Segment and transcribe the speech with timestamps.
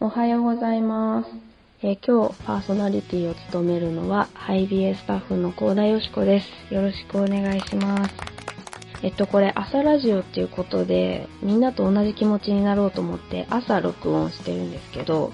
[0.00, 1.30] おはようございます。
[1.82, 6.72] えー、今日パーソナリティを務めるのは、ハイビエスタッフの高田よしこです。
[6.72, 8.14] よろしくお願いします。
[9.02, 15.32] えっと、これ朝ラジオっていうことで、みんなと同じ気持ちになろうと思って朝録音してるんですけど、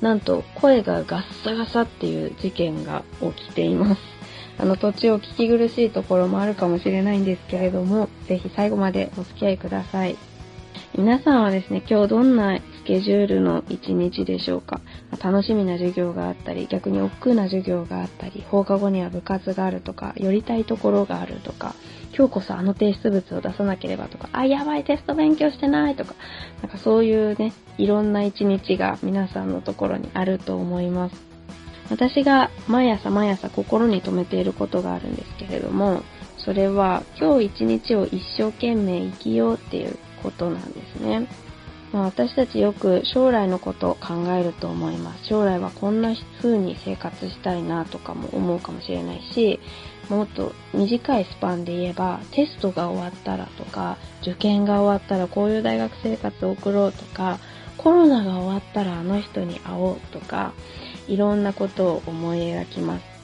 [0.00, 4.00] なんと声がガッサガサっていう事件が起きています。
[4.58, 10.16] あの途中お聞き苦しいところもあるかもしれないんですけれども、ぜひ最後までお付き合いください。
[10.96, 12.58] 皆さんはですね、今日どんな
[12.88, 14.80] ケジュールの一日でしょうか
[15.22, 21.74] 楽しみな授業があったり、逆に億劫な授業があったり、放課後には部活があるとか、寄りたいところがあるとか、
[22.16, 26.14] 今日こそあの提出物を出さなければとか、あ、やばいテスト勉強してないとか、
[26.62, 31.14] なんかそういうね、いろんな一日が皆さんのところにあると思います。
[31.90, 36.04] 私が毎朝毎朝心に留めていることがあるんですけれども、
[36.38, 41.28] それは今日一日を一生懸命生きようっていうことなんですね。
[41.92, 45.26] まあ、私たちよく将来のことを考えると思います。
[45.26, 49.58] 将来はこんな風に生活したいなとかも思うかもしれないし、
[50.10, 57.38] もっと短いスパンで言えばテストが終わったらとか、受験が終わったらこういう大学生活を送ろうとか、
[57.78, 60.52] コロナが終わったらあの人に会おうとか、
[61.06, 63.17] いろんなことを思い描きます。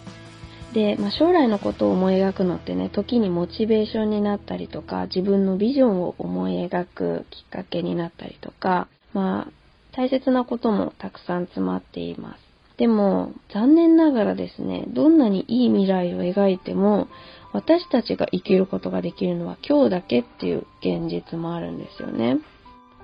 [0.75, 9.53] で、まあ、将来のことを思い描くのってね、時にモチベーションになったりとか、自分のビジョンを思い描くきっかけになったりとか、まあ、
[9.97, 12.41] 大切なこともたくさん詰まっています。
[12.77, 17.07] でも、残念ながらですね、どんなにいい未来を描いても、
[17.53, 22.39] 私たちが生きることができるのは今日だけっていう現実もあるんですよね。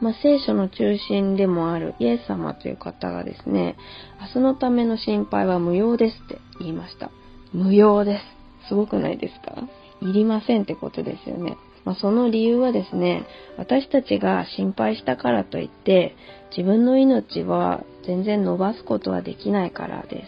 [0.01, 3.77] まあ、聖書の中心でもあるイエス様という方がですね、
[4.21, 7.13] 明日のための心配は無用ですって言いました。
[7.53, 8.19] 無用で
[8.65, 8.69] す。
[8.69, 9.63] すごくないですか？
[10.03, 11.57] いりませんってことですよね。
[11.85, 16.15] まあ、その理由はですね、私たちが心配したからといって、
[16.57, 20.25] 自分の命は全然伸ばすことはできないからで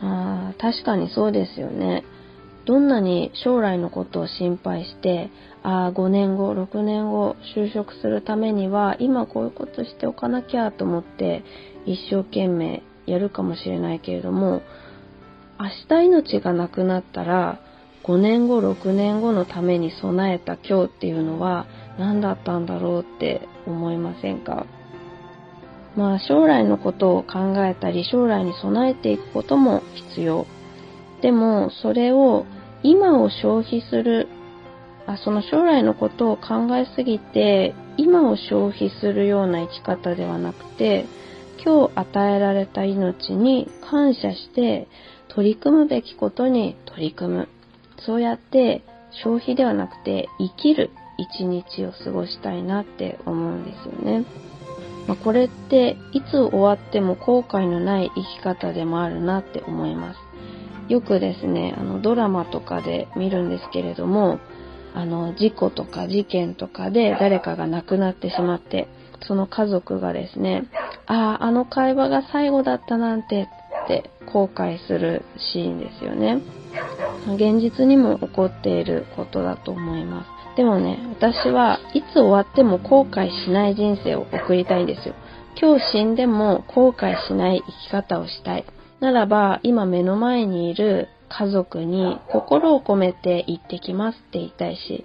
[0.00, 0.04] す。
[0.04, 2.04] ああ確かにそうですよね。
[2.64, 5.30] どんなに将来のことを心配して、
[5.64, 11.42] ああ、5年後、6年後、就職するためには、今こういうことしておかなきゃと思って、
[11.86, 14.62] 一生懸命やるかもしれないけれども、
[15.58, 17.60] 明日命がなくなったら、
[18.04, 21.66] 5年後、6年後のために備えた今日っていうのは
[21.98, 24.66] 何だったんだろうって思いませんか？
[25.96, 30.46] まあ将来のことを考えたり将来に備えていくことも必要。
[31.20, 32.46] でもそれを
[32.82, 34.26] 今を消費する
[35.06, 41.06] あその将来のことを考えすぎて今を消費するような生き方ではなくて
[41.64, 44.88] 今日与えられた命に感謝して
[45.34, 47.48] 取り組むべきことに取り組む。
[48.04, 48.82] そうやって
[49.24, 54.24] 消費ではなくて生きる一日を過ごしたいなって思うんですよね。
[55.06, 60.18] まあ、これっていつ終わっても後悔のない生き方でもあるなって思います。
[60.88, 64.38] よくですね、あのドラマとかで見るんですけれども、
[64.94, 68.88] あの事故とか事件とかで誰かが亡くなってしまって、
[69.22, 70.64] その家族がですね、
[71.06, 73.48] ああ、あの会話が最後だったなんて
[73.84, 76.40] って後悔するシーンですよね。
[77.26, 80.56] 現実にも起こっていることだと思います。
[80.56, 85.14] でもね、私はいつ終わっても後悔しない人生を送りたいんですよ。
[85.60, 88.64] 今日死んでも後悔しない生き方をしたい。
[89.00, 95.04] ならば、今目の前にいる家族に心を込めて行ってきますって言いたいし、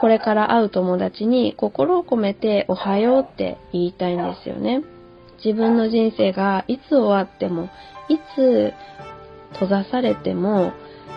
[0.00, 4.82] これから会う友達に心を込めておはようって言いたいんですよね。
[5.44, 7.68] 自分の人生がいつ終わっても、
[8.08, 8.72] いつ
[9.52, 10.72] 閉ざされても、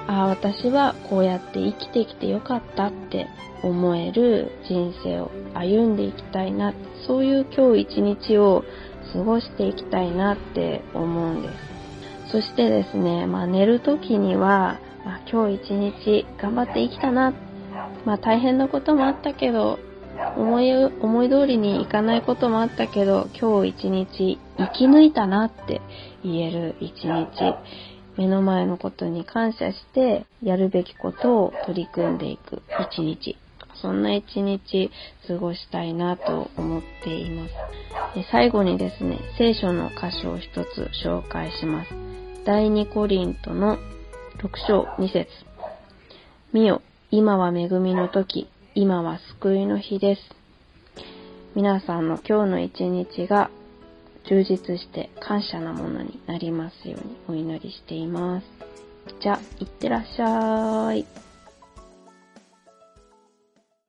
[0.07, 3.27] ああ、私はこうやって生きてきてよかったって
[3.63, 6.73] 思える人生を歩んでいきたいな、
[7.05, 8.63] そういう今日一日を
[9.13, 12.31] 過ごしていきたいなって思うんです。
[12.31, 17.33] そしてですね、まあ寝る時には、まあ、今日一日頑張って生きたな、
[18.05, 19.79] まあ大変なこともあったけど、
[20.35, 25.81] 思い、思い通りにいかないこともあったけど、今日一日生き抜いたなって
[26.23, 27.55] 言える一日。
[28.17, 32.61] 目の前のことに感謝して、やるべきことを取り組んでいく
[32.91, 33.37] 一日。
[33.81, 34.91] そんな一日
[35.25, 37.53] 過ごしたいなと思っています。
[38.31, 41.91] 最後にですね、聖書の箇所を一つ紹介します。
[42.45, 43.77] 第2コリントの
[44.39, 45.27] 6章2節
[46.51, 46.81] 見よ、
[47.11, 50.21] 今は恵みの時、今は救いの日です。
[51.55, 53.49] 皆さんの今日の一日が
[54.29, 58.45] 充実して感謝なものになりますようにお祈りしています。
[59.21, 61.28] じゃあ、いってらっしゃい。